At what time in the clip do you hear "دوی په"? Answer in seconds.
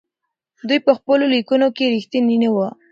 0.67-0.91